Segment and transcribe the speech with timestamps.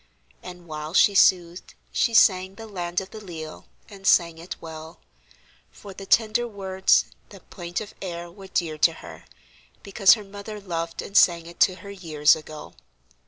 [0.41, 4.99] And while she soothed she sang the "Land o' the Leal," and sang it well;
[5.71, 9.25] for the tender words, the plaintive air were dear to her,
[9.83, 12.73] because her mother loved and sang it to her years ago.